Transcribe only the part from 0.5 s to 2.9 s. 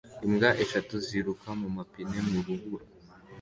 eshatu ziruka mumapine mu rubura